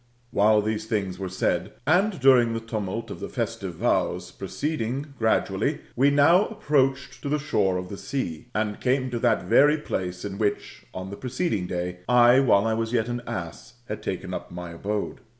While 0.31 0.63
these 0.63 0.85
things 0.87 1.19
were 1.19 1.29
said, 1.29 1.73
and 1.85 2.19
during 2.19 2.53
the 2.55 2.59
tumult 2.59 3.11
of 3.11 3.19
the 3.19 3.29
festive 3.29 3.75
vows, 3.75 4.31
proceeding 4.31 5.13
gradually, 5.19 5.81
we 5.95 6.09
now 6.09 6.47
approached 6.47 7.21
to 7.21 7.29
the 7.29 7.37
shore 7.37 7.77
of 7.77 7.89
the 7.89 7.97
sea, 7.99 8.47
and 8.55 8.81
came 8.81 9.11
to 9.11 9.19
that 9.19 9.43
very 9.43 9.77
place 9.77 10.25
in 10.25 10.39
which, 10.39 10.85
on 10.91 11.11
the 11.11 11.17
preceeding 11.17 11.67
day, 11.67 11.99
I, 12.09 12.39
while 12.39 12.65
I 12.65 12.73
was 12.73 12.93
yet 12.93 13.09
an 13.09 13.21
ass, 13.27 13.75
had 13.87 14.01
taken 14.01 14.33
up 14.33 14.49
my 14.49 14.71
abode. 14.71 15.19